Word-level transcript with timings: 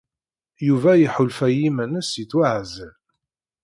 Yuba 0.67 0.91
iḥulfa 0.97 1.47
i 1.51 1.55
yiman-nnes 1.61 2.09
yettwaɛzel. 2.19 2.93